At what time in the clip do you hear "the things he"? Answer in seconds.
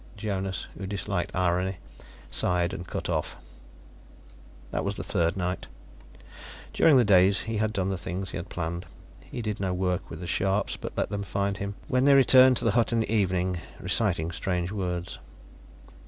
7.89-8.37